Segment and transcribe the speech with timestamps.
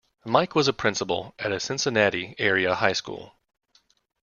[0.25, 3.35] Mike was a principal at a Cincinnati-area high school.